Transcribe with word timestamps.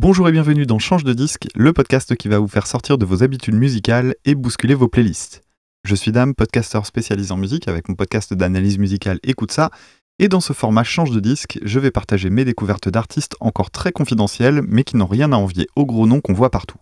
Bonjour 0.00 0.28
et 0.28 0.32
bienvenue 0.32 0.64
dans 0.64 0.78
Change 0.78 1.02
de 1.02 1.12
disque, 1.12 1.48
le 1.56 1.72
podcast 1.72 2.14
qui 2.14 2.28
va 2.28 2.38
vous 2.38 2.46
faire 2.46 2.68
sortir 2.68 2.98
de 2.98 3.04
vos 3.04 3.24
habitudes 3.24 3.56
musicales 3.56 4.14
et 4.24 4.36
bousculer 4.36 4.74
vos 4.74 4.86
playlists. 4.86 5.42
Je 5.82 5.96
suis 5.96 6.12
Dame, 6.12 6.36
podcasteur 6.36 6.86
spécialisé 6.86 7.32
en 7.32 7.36
musique 7.36 7.66
avec 7.66 7.88
mon 7.88 7.96
podcast 7.96 8.32
d'analyse 8.32 8.78
musicale 8.78 9.18
Écoute 9.24 9.50
ça, 9.50 9.72
et 10.20 10.28
dans 10.28 10.38
ce 10.38 10.52
format 10.52 10.84
Change 10.84 11.10
de 11.10 11.18
disque, 11.18 11.58
je 11.64 11.80
vais 11.80 11.90
partager 11.90 12.30
mes 12.30 12.44
découvertes 12.44 12.88
d'artistes 12.88 13.34
encore 13.40 13.72
très 13.72 13.90
confidentielles 13.90 14.62
mais 14.68 14.84
qui 14.84 14.96
n'ont 14.96 15.08
rien 15.08 15.32
à 15.32 15.36
envier 15.36 15.66
aux 15.74 15.84
gros 15.84 16.06
noms 16.06 16.20
qu'on 16.20 16.32
voit 16.32 16.52
partout. 16.52 16.78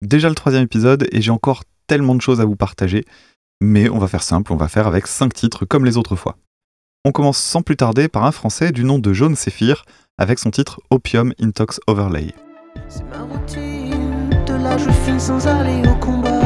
Déjà 0.00 0.30
le 0.30 0.34
troisième 0.34 0.64
épisode 0.64 1.06
et 1.12 1.20
j'ai 1.20 1.32
encore 1.32 1.64
tellement 1.86 2.14
de 2.14 2.22
choses 2.22 2.40
à 2.40 2.46
vous 2.46 2.56
partager, 2.56 3.04
mais 3.60 3.90
on 3.90 3.98
va 3.98 4.08
faire 4.08 4.22
simple, 4.22 4.54
on 4.54 4.56
va 4.56 4.68
faire 4.68 4.86
avec 4.86 5.06
5 5.06 5.34
titres 5.34 5.66
comme 5.66 5.84
les 5.84 5.98
autres 5.98 6.16
fois. 6.16 6.38
On 7.04 7.12
commence 7.12 7.36
sans 7.36 7.60
plus 7.60 7.76
tarder 7.76 8.08
par 8.08 8.24
un 8.24 8.32
français 8.32 8.72
du 8.72 8.84
nom 8.84 8.98
de 8.98 9.12
Jaune 9.12 9.36
Séphir 9.36 9.84
avec 10.16 10.38
son 10.38 10.50
titre 10.50 10.80
Opium 10.88 11.34
Intox 11.38 11.78
Overlay. 11.86 12.32
C'est 12.88 13.04
ma 13.10 13.22
routine, 13.22 14.30
de 14.46 14.54
là 14.54 14.76
je 14.76 14.90
file 14.90 15.20
sans 15.20 15.46
aller 15.46 15.82
au 15.88 15.94
combat. 16.04 16.40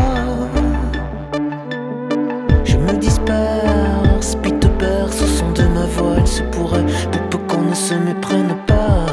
Je 2.64 2.76
me 2.76 2.92
disperse, 2.98 4.36
puis 4.42 4.52
te 4.52 4.66
berce 4.66 5.22
au 5.22 5.26
son 5.26 5.50
de 5.52 5.62
ma 5.74 5.86
voix. 5.86 6.16
Il 6.18 6.26
se 6.26 6.42
pourrait, 6.44 6.84
pour 7.10 7.22
peu 7.28 7.38
qu'on 7.48 7.62
ne 7.62 7.74
se 7.74 7.94
méprenne 7.94 8.54
pas, 8.66 9.06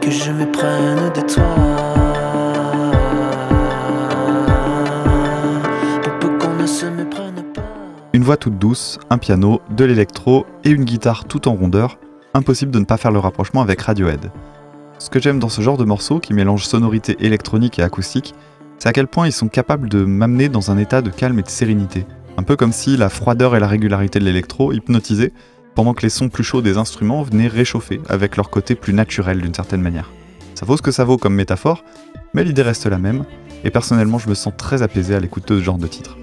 que 0.00 0.10
je 0.10 0.30
me 0.32 0.50
prenne 0.50 1.12
de 1.14 1.20
toi. 1.20 1.44
Pour 6.20 6.38
qu'on 6.38 6.54
ne 6.54 6.66
se 6.66 6.86
méprenne 6.86 7.42
pas. 7.54 7.62
Une 8.12 8.22
voix 8.22 8.36
toute 8.36 8.58
douce, 8.58 8.98
un 9.10 9.18
piano, 9.18 9.60
de 9.70 9.84
l'électro 9.84 10.46
et 10.64 10.70
une 10.70 10.84
guitare 10.84 11.24
tout 11.24 11.48
en 11.48 11.54
rondeur, 11.54 11.98
impossible 12.34 12.72
de 12.72 12.78
ne 12.78 12.84
pas 12.84 12.96
faire 12.96 13.10
le 13.10 13.18
rapprochement 13.18 13.62
avec 13.62 13.80
Radiohead. 13.80 14.30
Ce 14.98 15.10
que 15.10 15.20
j'aime 15.20 15.38
dans 15.38 15.48
ce 15.48 15.62
genre 15.62 15.76
de 15.76 15.84
morceaux 15.84 16.18
qui 16.18 16.34
mélange 16.34 16.64
sonorité 16.64 17.16
électronique 17.20 17.78
et 17.78 17.82
acoustique, 17.82 18.34
c'est 18.78 18.88
à 18.88 18.92
quel 18.92 19.06
point 19.06 19.26
ils 19.26 19.32
sont 19.32 19.48
capables 19.48 19.88
de 19.88 20.04
m'amener 20.04 20.48
dans 20.48 20.70
un 20.70 20.78
état 20.78 21.02
de 21.02 21.10
calme 21.10 21.38
et 21.38 21.42
de 21.42 21.48
sérénité. 21.48 22.06
Un 22.36 22.42
peu 22.42 22.56
comme 22.56 22.72
si 22.72 22.96
la 22.96 23.08
froideur 23.08 23.56
et 23.56 23.60
la 23.60 23.66
régularité 23.66 24.18
de 24.18 24.24
l'électro 24.24 24.72
hypnotisaient, 24.72 25.32
pendant 25.74 25.94
que 25.94 26.02
les 26.02 26.08
sons 26.08 26.28
plus 26.28 26.44
chauds 26.44 26.62
des 26.62 26.76
instruments 26.76 27.22
venaient 27.22 27.48
réchauffer 27.48 28.00
avec 28.08 28.36
leur 28.36 28.50
côté 28.50 28.74
plus 28.74 28.92
naturel 28.92 29.40
d'une 29.40 29.54
certaine 29.54 29.82
manière. 29.82 30.10
Ça 30.54 30.66
vaut 30.66 30.76
ce 30.76 30.82
que 30.82 30.90
ça 30.90 31.04
vaut 31.04 31.18
comme 31.18 31.34
métaphore, 31.34 31.84
mais 32.34 32.42
l'idée 32.42 32.62
reste 32.62 32.86
la 32.86 32.98
même, 32.98 33.24
et 33.64 33.70
personnellement 33.70 34.18
je 34.18 34.28
me 34.28 34.34
sens 34.34 34.52
très 34.56 34.82
apaisé 34.82 35.14
à 35.14 35.20
l'écoute 35.20 35.46
de 35.48 35.58
ce 35.58 35.64
genre 35.64 35.78
de 35.78 35.86
titre. 35.86 36.16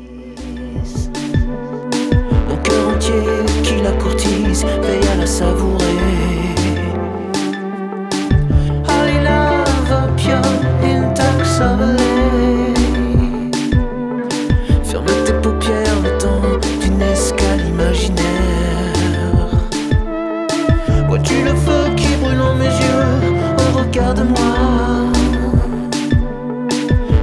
Oh 24.06 24.09
regarde-moi. 24.09 25.11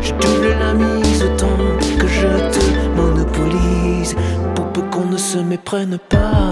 Je 0.00 0.12
double 0.12 0.58
la 0.58 0.74
mise 0.74 1.24
temps 1.36 1.46
que 1.98 2.06
je 2.08 2.26
te 2.50 2.96
monopolise 2.96 4.16
pour 4.54 4.66
peu 4.72 4.82
qu'on 4.90 5.04
ne 5.06 5.16
se 5.16 5.38
méprenne 5.38 5.98
pas. 6.08 6.51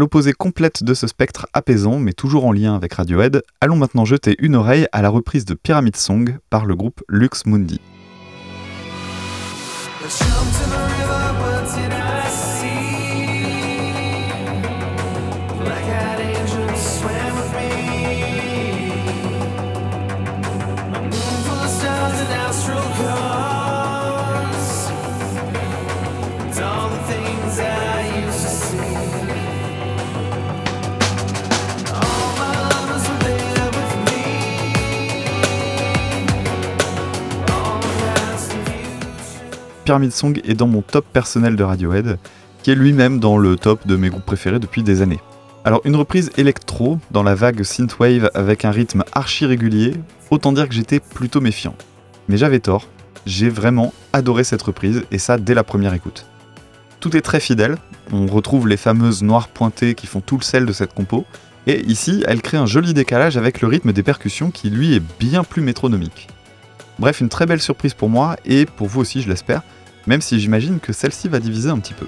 L'opposé 0.00 0.32
complète 0.32 0.82
de 0.82 0.94
ce 0.94 1.06
spectre 1.06 1.46
apaisant, 1.52 1.98
mais 1.98 2.14
toujours 2.14 2.46
en 2.46 2.52
lien 2.52 2.74
avec 2.74 2.94
Radiohead, 2.94 3.42
allons 3.60 3.76
maintenant 3.76 4.06
jeter 4.06 4.34
une 4.38 4.54
oreille 4.54 4.86
à 4.92 5.02
la 5.02 5.10
reprise 5.10 5.44
de 5.44 5.52
Pyramid 5.52 5.94
Song 5.94 6.38
par 6.48 6.64
le 6.64 6.74
groupe 6.74 7.02
Lux 7.10 7.44
Mundi. 7.44 7.78
Pyramid 39.84 40.12
Song 40.12 40.40
est 40.44 40.54
dans 40.54 40.66
mon 40.66 40.82
top 40.82 41.06
personnel 41.12 41.56
de 41.56 41.64
Radiohead, 41.64 42.18
qui 42.62 42.70
est 42.70 42.74
lui-même 42.74 43.18
dans 43.18 43.38
le 43.38 43.56
top 43.56 43.86
de 43.86 43.96
mes 43.96 44.10
groupes 44.10 44.26
préférés 44.26 44.58
depuis 44.58 44.82
des 44.82 45.02
années. 45.02 45.20
Alors 45.64 45.80
une 45.84 45.96
reprise 45.96 46.30
électro 46.36 46.98
dans 47.10 47.22
la 47.22 47.34
vague 47.34 47.62
synthwave 47.62 48.30
avec 48.34 48.64
un 48.64 48.70
rythme 48.70 49.04
archi 49.12 49.46
régulier, 49.46 49.94
autant 50.30 50.52
dire 50.52 50.68
que 50.68 50.74
j'étais 50.74 51.00
plutôt 51.00 51.40
méfiant. 51.40 51.74
Mais 52.28 52.36
j'avais 52.36 52.60
tort, 52.60 52.88
j'ai 53.26 53.48
vraiment 53.48 53.92
adoré 54.12 54.44
cette 54.44 54.62
reprise 54.62 55.04
et 55.10 55.18
ça 55.18 55.38
dès 55.38 55.54
la 55.54 55.64
première 55.64 55.94
écoute. 55.94 56.26
Tout 57.00 57.16
est 57.16 57.22
très 57.22 57.40
fidèle, 57.40 57.76
on 58.12 58.26
retrouve 58.26 58.68
les 58.68 58.76
fameuses 58.76 59.22
noires 59.22 59.48
pointées 59.48 59.94
qui 59.94 60.06
font 60.06 60.20
tout 60.20 60.36
le 60.36 60.42
sel 60.42 60.66
de 60.66 60.72
cette 60.72 60.94
compo, 60.94 61.24
et 61.66 61.80
ici 61.86 62.22
elle 62.26 62.42
crée 62.42 62.58
un 62.58 62.66
joli 62.66 62.94
décalage 62.94 63.36
avec 63.36 63.60
le 63.60 63.68
rythme 63.68 63.92
des 63.92 64.02
percussions 64.02 64.50
qui 64.50 64.70
lui 64.70 64.94
est 64.94 65.02
bien 65.18 65.44
plus 65.44 65.62
métronomique. 65.62 66.28
Bref, 67.00 67.22
une 67.22 67.30
très 67.30 67.46
belle 67.46 67.62
surprise 67.62 67.94
pour 67.94 68.10
moi 68.10 68.36
et 68.44 68.66
pour 68.66 68.86
vous 68.86 69.00
aussi 69.00 69.22
je 69.22 69.28
l'espère, 69.30 69.62
même 70.06 70.20
si 70.20 70.38
j'imagine 70.38 70.80
que 70.80 70.92
celle-ci 70.92 71.28
va 71.28 71.38
diviser 71.40 71.70
un 71.70 71.78
petit 71.78 71.94
peu. 71.94 72.06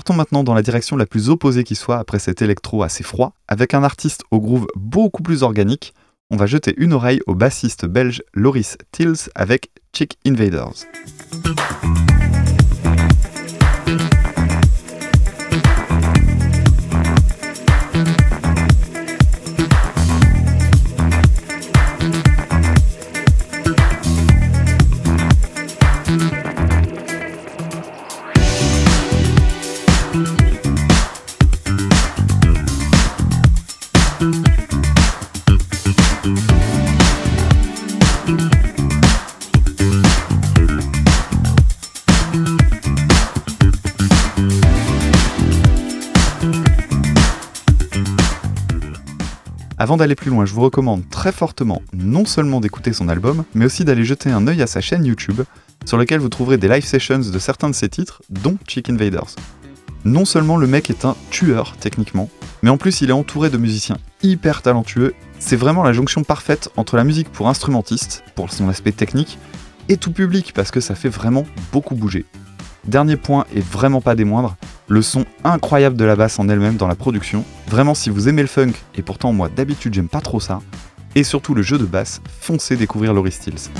Partons 0.00 0.14
maintenant 0.14 0.44
dans 0.44 0.54
la 0.54 0.62
direction 0.62 0.96
la 0.96 1.04
plus 1.04 1.28
opposée 1.28 1.62
qui 1.62 1.74
soit 1.74 1.98
après 1.98 2.18
cet 2.18 2.40
électro 2.40 2.82
assez 2.82 3.04
froid, 3.04 3.34
avec 3.48 3.74
un 3.74 3.84
artiste 3.84 4.22
au 4.30 4.40
groove 4.40 4.66
beaucoup 4.74 5.22
plus 5.22 5.42
organique. 5.42 5.92
On 6.30 6.38
va 6.38 6.46
jeter 6.46 6.72
une 6.78 6.94
oreille 6.94 7.20
au 7.26 7.34
bassiste 7.34 7.84
belge 7.84 8.22
Loris 8.32 8.78
Tills 8.92 9.28
avec 9.34 9.68
Chick 9.92 10.16
Invaders. 10.24 10.72
Avant 49.90 49.96
d'aller 49.96 50.14
plus 50.14 50.30
loin, 50.30 50.46
je 50.46 50.54
vous 50.54 50.60
recommande 50.60 51.02
très 51.10 51.32
fortement 51.32 51.82
non 51.92 52.24
seulement 52.24 52.60
d'écouter 52.60 52.92
son 52.92 53.08
album, 53.08 53.42
mais 53.54 53.64
aussi 53.64 53.84
d'aller 53.84 54.04
jeter 54.04 54.30
un 54.30 54.46
œil 54.46 54.62
à 54.62 54.68
sa 54.68 54.80
chaîne 54.80 55.04
YouTube, 55.04 55.40
sur 55.84 55.98
laquelle 55.98 56.20
vous 56.20 56.28
trouverez 56.28 56.58
des 56.58 56.68
live 56.68 56.84
sessions 56.84 57.18
de 57.18 57.38
certains 57.40 57.68
de 57.68 57.74
ses 57.74 57.88
titres, 57.88 58.22
dont 58.30 58.56
Chicken 58.68 58.94
Invaders. 58.94 59.34
Non 60.04 60.24
seulement 60.24 60.58
le 60.58 60.68
mec 60.68 60.90
est 60.90 61.04
un 61.04 61.16
tueur 61.32 61.76
techniquement, 61.80 62.30
mais 62.62 62.70
en 62.70 62.76
plus 62.76 63.00
il 63.00 63.10
est 63.10 63.12
entouré 63.12 63.50
de 63.50 63.58
musiciens 63.58 63.98
hyper 64.22 64.62
talentueux. 64.62 65.12
C'est 65.40 65.56
vraiment 65.56 65.82
la 65.82 65.92
jonction 65.92 66.22
parfaite 66.22 66.70
entre 66.76 66.96
la 66.96 67.02
musique 67.02 67.32
pour 67.32 67.48
instrumentiste, 67.48 68.22
pour 68.36 68.52
son 68.52 68.68
aspect 68.68 68.92
technique, 68.92 69.38
et 69.88 69.96
tout 69.96 70.12
public 70.12 70.52
parce 70.54 70.70
que 70.70 70.78
ça 70.78 70.94
fait 70.94 71.08
vraiment 71.08 71.46
beaucoup 71.72 71.96
bouger. 71.96 72.26
Dernier 72.86 73.16
point 73.16 73.44
et 73.54 73.60
vraiment 73.60 74.00
pas 74.00 74.14
des 74.14 74.24
moindres, 74.24 74.56
le 74.88 75.02
son 75.02 75.24
incroyable 75.44 75.96
de 75.96 76.04
la 76.04 76.16
basse 76.16 76.38
en 76.38 76.48
elle-même 76.48 76.76
dans 76.76 76.88
la 76.88 76.94
production. 76.94 77.44
Vraiment 77.68 77.94
si 77.94 78.10
vous 78.10 78.28
aimez 78.28 78.42
le 78.42 78.48
funk, 78.48 78.72
et 78.96 79.02
pourtant 79.02 79.32
moi 79.32 79.48
d'habitude 79.48 79.94
j'aime 79.94 80.08
pas 80.08 80.20
trop 80.20 80.40
ça, 80.40 80.60
et 81.14 81.24
surtout 81.24 81.54
le 81.54 81.62
jeu 81.62 81.78
de 81.78 81.84
basse, 81.84 82.20
foncez 82.40 82.76
découvrir 82.76 83.12
Laurie 83.12 83.32
Stills. 83.32 83.70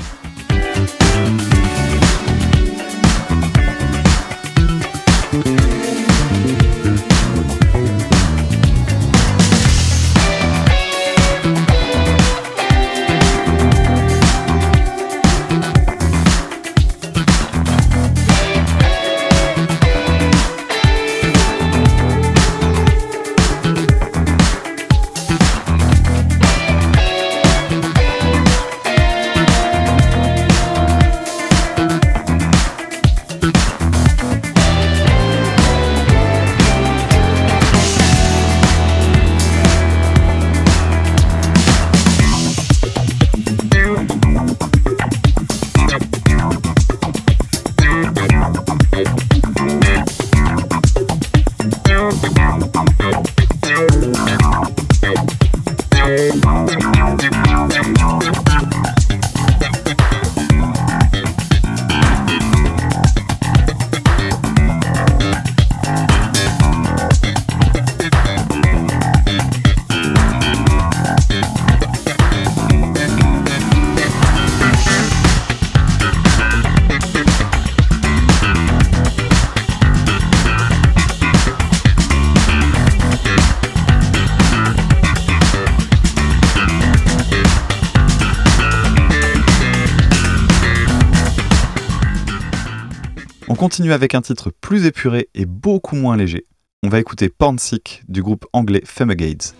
Continue 93.61 93.93
avec 93.93 94.15
un 94.15 94.23
titre 94.23 94.49
plus 94.49 94.87
épuré 94.87 95.29
et 95.35 95.45
beaucoup 95.45 95.95
moins 95.95 96.17
léger. 96.17 96.47
On 96.81 96.89
va 96.89 96.99
écouter 96.99 97.29
Porn 97.29 97.59
Sick 97.59 98.01
du 98.09 98.23
groupe 98.23 98.47
anglais 98.53 98.81
Fumigades. 98.83 99.53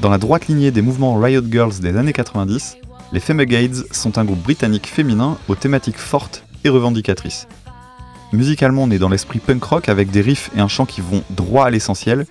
Dans 0.00 0.10
la 0.10 0.18
droite 0.18 0.46
lignée 0.46 0.70
des 0.70 0.80
mouvements 0.80 1.18
Riot 1.18 1.42
Girls 1.50 1.80
des 1.80 1.96
années 1.96 2.12
90, 2.12 2.76
les 3.12 3.18
Femegades 3.18 3.84
sont 3.90 4.16
un 4.16 4.24
groupe 4.24 4.42
britannique 4.42 4.86
féminin 4.86 5.36
aux 5.48 5.56
thématiques 5.56 5.98
fortes 5.98 6.44
et 6.62 6.68
revendicatrices. 6.68 7.48
Musicalement, 8.32 8.84
on 8.84 8.90
est 8.92 8.98
dans 8.98 9.08
l'esprit 9.08 9.40
punk 9.40 9.64
rock 9.64 9.88
avec 9.88 10.12
des 10.12 10.20
riffs 10.20 10.50
et 10.56 10.60
un 10.60 10.68
chant 10.68 10.86
qui 10.86 11.00
vont 11.00 11.24
droit 11.30 11.66
à 11.66 11.70
l'essentiel, 11.70 12.26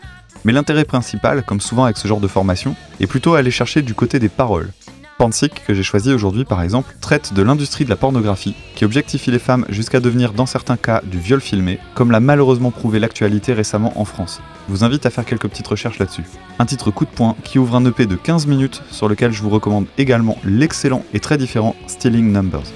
mais 0.46 0.54
l'intérêt 0.54 0.86
principal, 0.86 1.44
comme 1.44 1.60
souvent 1.60 1.84
avec 1.84 1.98
ce 1.98 2.08
genre 2.08 2.22
de 2.22 2.28
formation, 2.30 2.74
est 3.02 3.08
plutôt 3.08 3.34
à 3.34 3.40
aller 3.40 3.52
chercher 3.52 3.82
du 3.82 3.94
côté 3.94 4.18
des 4.18 4.30
paroles, 4.30 4.72
Pansic, 5.18 5.64
que 5.66 5.74
j'ai 5.74 5.84
choisi 5.84 6.12
aujourd'hui 6.14 6.46
par 6.46 6.62
exemple, 6.62 6.96
traite 7.02 7.34
de 7.34 7.42
l'industrie 7.42 7.86
de 7.86 7.90
la 7.90 7.96
pornographie, 7.96 8.56
qui 8.76 8.86
objectifie 8.86 9.32
les 9.32 9.40
femmes 9.40 9.66
jusqu'à 9.70 10.00
devenir 10.00 10.34
dans 10.34 10.46
certains 10.46 10.78
cas 10.78 11.02
du 11.04 11.20
viol 11.20 11.42
filmé, 11.42 11.80
comme 11.96 12.12
l'a 12.12 12.20
malheureusement 12.20 12.72
prouvé 12.72 13.00
l'actualité 13.00 13.54
récemment 13.54 14.00
en 14.00 14.06
France. 14.06 14.42
Je 14.68 14.74
vous 14.74 14.84
invite 14.84 15.06
à 15.06 15.10
faire 15.10 15.26
quelques 15.26 15.48
petites 15.48 15.68
recherches 15.68 16.00
là-dessus. 16.00 16.26
Un 16.60 16.66
titre 16.66 16.92
coup 16.92 17.06
de 17.06 17.10
poing 17.10 17.36
qui 17.44 17.58
ouvre 17.60 17.76
un 17.76 17.86
EP 17.86 18.06
de 18.06 18.16
15 18.16 18.48
minutes 18.48 18.84
sur 18.92 19.08
lequel 19.08 19.32
je 19.32 19.42
vous 19.42 19.50
recommande 19.50 19.88
également 19.98 20.38
l'excellent 20.44 21.04
et 21.14 21.20
très 21.20 21.38
différent 21.38 21.76
Stealing 21.88 22.32
Numbers. 22.32 22.72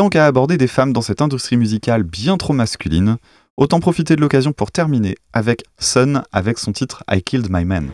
Tant 0.00 0.08
qu'à 0.08 0.24
aborder 0.24 0.56
des 0.56 0.66
femmes 0.66 0.94
dans 0.94 1.02
cette 1.02 1.20
industrie 1.20 1.58
musicale 1.58 2.04
bien 2.04 2.38
trop 2.38 2.54
masculine, 2.54 3.18
autant 3.58 3.80
profiter 3.80 4.16
de 4.16 4.22
l'occasion 4.22 4.54
pour 4.54 4.72
terminer 4.72 5.14
avec 5.34 5.62
Sun 5.78 6.22
avec 6.32 6.58
son 6.58 6.72
titre 6.72 7.04
I 7.10 7.22
Killed 7.22 7.48
My 7.50 7.66
Man. 7.66 7.90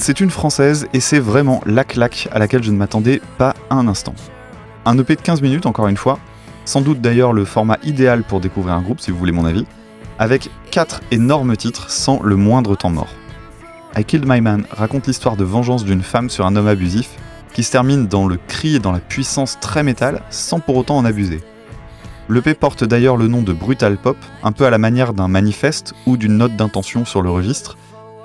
C'est 0.00 0.20
une 0.20 0.30
française 0.30 0.88
et 0.92 1.00
c'est 1.00 1.20
vraiment 1.20 1.60
la 1.64 1.84
claque 1.84 2.28
à 2.32 2.40
laquelle 2.40 2.62
je 2.62 2.72
ne 2.72 2.76
m'attendais 2.76 3.22
pas 3.38 3.54
un 3.70 3.86
instant. 3.86 4.14
Un 4.84 4.98
EP 4.98 5.14
de 5.14 5.20
15 5.20 5.42
minutes, 5.42 5.64
encore 5.64 5.86
une 5.86 5.96
fois, 5.96 6.18
sans 6.64 6.80
doute 6.80 7.00
d'ailleurs 7.00 7.32
le 7.32 7.44
format 7.44 7.78
idéal 7.84 8.24
pour 8.24 8.40
découvrir 8.40 8.74
un 8.74 8.82
groupe, 8.82 9.00
si 9.00 9.12
vous 9.12 9.16
voulez 9.16 9.30
mon 9.30 9.44
avis, 9.44 9.64
avec 10.18 10.50
4 10.72 11.02
énormes 11.12 11.56
titres 11.56 11.88
sans 11.88 12.20
le 12.20 12.34
moindre 12.34 12.74
temps 12.74 12.90
mort. 12.90 13.08
I 13.96 14.04
Killed 14.04 14.26
My 14.26 14.40
Man 14.40 14.64
raconte 14.70 15.06
l'histoire 15.06 15.36
de 15.36 15.44
vengeance 15.44 15.84
d'une 15.84 16.02
femme 16.02 16.30
sur 16.30 16.46
un 16.46 16.56
homme 16.56 16.68
abusif, 16.68 17.10
qui 17.52 17.62
se 17.62 17.70
termine 17.70 18.08
dans 18.08 18.26
le 18.26 18.38
cri 18.48 18.74
et 18.74 18.80
dans 18.80 18.92
la 18.92 18.98
puissance 18.98 19.58
très 19.60 19.84
métal, 19.84 20.22
sans 20.30 20.58
pour 20.58 20.76
autant 20.76 20.98
en 20.98 21.04
abuser. 21.04 21.40
L'EP 22.28 22.54
porte 22.54 22.82
d'ailleurs 22.82 23.16
le 23.16 23.28
nom 23.28 23.40
de 23.40 23.52
Brutal 23.52 23.98
Pop, 23.98 24.16
un 24.42 24.50
peu 24.50 24.66
à 24.66 24.70
la 24.70 24.78
manière 24.78 25.12
d'un 25.12 25.28
manifeste 25.28 25.94
ou 26.06 26.16
d'une 26.16 26.38
note 26.38 26.56
d'intention 26.56 27.04
sur 27.04 27.22
le 27.22 27.30
registre, 27.30 27.76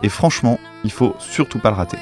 et 0.01 0.09
franchement, 0.09 0.59
il 0.83 0.91
faut 0.91 1.15
surtout 1.19 1.59
pas 1.59 1.69
le 1.69 1.75
rater. 1.75 1.97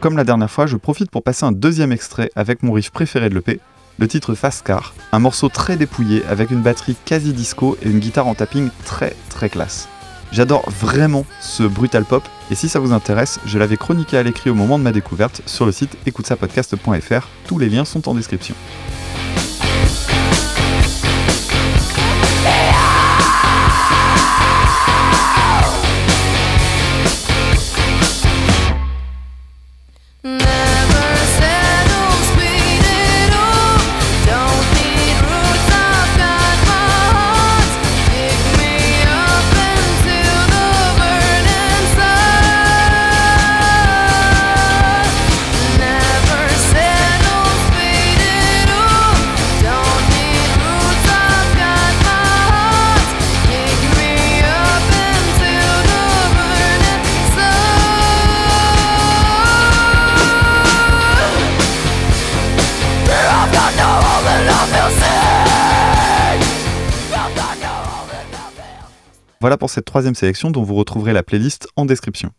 Comme 0.00 0.16
la 0.16 0.24
dernière 0.24 0.50
fois, 0.50 0.66
je 0.66 0.78
profite 0.78 1.10
pour 1.10 1.22
passer 1.22 1.44
un 1.44 1.52
deuxième 1.52 1.92
extrait 1.92 2.30
avec 2.34 2.62
mon 2.62 2.72
riff 2.72 2.90
préféré 2.90 3.28
de 3.28 3.34
l'EP, 3.34 3.60
le 3.98 4.08
titre 4.08 4.34
Fast 4.34 4.66
Car, 4.66 4.94
un 5.12 5.18
morceau 5.18 5.50
très 5.50 5.76
dépouillé 5.76 6.24
avec 6.24 6.50
une 6.50 6.62
batterie 6.62 6.96
quasi 7.04 7.34
disco 7.34 7.76
et 7.82 7.90
une 7.90 7.98
guitare 7.98 8.26
en 8.26 8.34
tapping 8.34 8.70
très 8.86 9.14
très 9.28 9.50
classe. 9.50 9.88
J'adore 10.32 10.64
vraiment 10.70 11.26
ce 11.42 11.64
brutal 11.64 12.06
pop 12.06 12.22
et 12.50 12.54
si 12.54 12.70
ça 12.70 12.78
vous 12.78 12.92
intéresse, 12.92 13.40
je 13.44 13.58
l'avais 13.58 13.76
chroniqué 13.76 14.16
à 14.16 14.22
l'écrit 14.22 14.48
au 14.48 14.54
moment 14.54 14.78
de 14.78 14.84
ma 14.84 14.92
découverte 14.92 15.42
sur 15.44 15.66
le 15.66 15.72
site 15.72 15.98
écoutesapodcast.fr, 16.06 17.28
tous 17.46 17.58
les 17.58 17.68
liens 17.68 17.84
sont 17.84 18.08
en 18.08 18.14
description. 18.14 18.54
Voilà 69.40 69.56
pour 69.56 69.70
cette 69.70 69.86
troisième 69.86 70.14
sélection 70.14 70.50
dont 70.50 70.62
vous 70.62 70.74
retrouverez 70.74 71.14
la 71.14 71.22
playlist 71.22 71.66
en 71.74 71.86
description. 71.86 72.30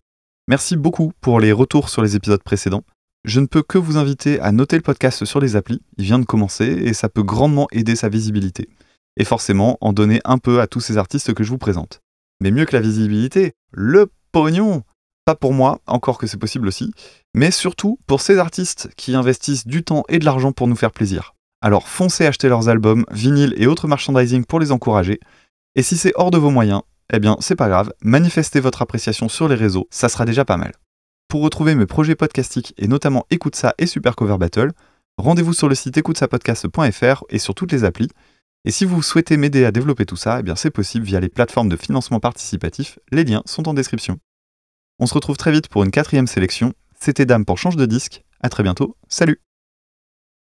Merci 0.48 0.76
beaucoup 0.76 1.14
pour 1.20 1.40
les 1.40 1.52
retours 1.52 1.90
sur 1.90 2.04
les 2.04 2.16
épisodes 2.16 2.44
précédents. 2.44 2.84
Je 3.26 3.40
ne 3.40 3.48
peux 3.48 3.64
que 3.64 3.80
vous 3.80 3.98
inviter 3.98 4.40
à 4.40 4.52
noter 4.52 4.76
le 4.76 4.84
podcast 4.84 5.26
sur 5.26 5.40
les 5.40 5.56
applis, 5.56 5.82
il 5.98 6.06
vient 6.06 6.20
de 6.20 6.26
commencer 6.26 6.66
et 6.66 6.94
ça 6.94 7.10
peut 7.10 7.24
grandement 7.24 7.68
aider 7.72 7.96
sa 7.96 8.08
visibilité. 8.08 8.70
Et 9.18 9.26
forcément, 9.26 9.80
en 9.82 9.94
donner 9.94 10.22
un 10.26 10.38
peu 10.38 10.62
à 10.62 10.68
tous 10.68 10.80
ces 10.80 10.98
artistes 10.98 11.34
que 11.34 11.44
je 11.44 11.50
vous 11.50 11.58
présente. 11.58 12.02
Mais 12.40 12.52
mieux 12.52 12.66
que 12.66 12.76
la 12.76 12.82
visibilité, 12.82 13.54
le 13.72 14.12
pognon 14.32 14.84
Pas 15.26 15.36
pour 15.36 15.54
moi, 15.54 15.80
encore 15.88 16.20
que 16.20 16.28
c'est 16.28 16.38
possible 16.38 16.68
aussi, 16.68 16.94
mais 17.34 17.50
surtout 17.50 17.98
pour 18.06 18.22
ces 18.22 18.38
artistes 18.38 18.90
qui 18.96 19.16
investissent 19.16 19.66
du 19.66 19.84
temps 19.84 20.04
et 20.08 20.20
de 20.20 20.26
l'argent 20.26 20.52
pour 20.52 20.68
nous 20.68 20.76
faire 20.76 20.92
plaisir. 20.92 21.34
Alors 21.62 21.88
foncez 21.88 22.28
acheter 22.28 22.48
leurs 22.48 22.70
albums, 22.70 23.06
vinyles 23.12 23.56
et 23.58 23.66
autres 23.66 23.88
merchandising 23.88 24.46
pour 24.46 24.60
les 24.60 24.72
encourager. 24.72 25.20
Et 25.76 25.84
si 25.84 25.98
c'est 25.98 26.14
hors 26.16 26.32
de 26.32 26.38
vos 26.38 26.50
moyens, 26.50 26.82
eh 27.12 27.20
bien 27.20 27.38
c'est 27.40 27.56
pas 27.56 27.70
grave, 27.70 27.94
manifestez 28.02 28.60
votre 28.60 28.82
appréciation 28.82 29.30
sur 29.30 29.48
les 29.48 29.56
réseaux, 29.56 29.88
ça 29.92 30.10
sera 30.10 30.26
déjà 30.26 30.46
pas 30.46 30.58
mal. 30.58 30.74
Pour 31.28 31.44
retrouver 31.44 31.76
mes 31.76 31.86
projets 31.86 32.16
podcastiques 32.16 32.74
et 32.78 32.88
notamment 32.88 33.26
Écoute 33.30 33.56
ça 33.56 33.74
et 33.78 33.86
Super 33.86 34.16
Cover 34.16 34.38
Battle, 34.38 34.72
rendez-vous 35.18 35.54
sur 35.54 35.70
le 35.70 35.76
site 35.76 35.98
écoutesapodcast.fr 35.98 37.24
et 37.30 37.40
sur 37.40 37.56
toutes 37.56 37.72
les 37.72 37.84
applis. 37.84 38.10
Et 38.66 38.72
si 38.72 38.86
vous 38.86 39.02
souhaitez 39.02 39.38
m'aider 39.38 39.66
à 39.66 39.72
développer 39.72 40.06
tout 40.06 40.16
ça, 40.18 40.40
eh 40.40 40.44
bien 40.44 40.56
c'est 40.56 40.72
possible 40.72 41.06
via 41.06 41.20
les 41.20 41.30
plateformes 41.30 41.70
de 41.70 41.78
financement 41.78 42.20
participatif, 42.20 43.00
les 43.12 43.24
liens 43.24 43.44
sont 43.46 43.68
en 43.68 43.74
description. 43.74 44.20
On 45.00 45.08
se 45.08 45.14
retrouve 45.14 45.38
très 45.38 45.52
vite 45.52 45.68
pour 45.68 45.84
une 45.84 45.92
quatrième 45.92 46.28
sélection. 46.28 46.74
C'était 47.00 47.26
Dame 47.26 47.46
pour 47.46 47.58
Change 47.58 47.76
de 47.76 47.86
disque. 47.88 48.24
À 48.42 48.50
très 48.50 48.62
bientôt. 48.62 48.96
Salut 49.08 49.40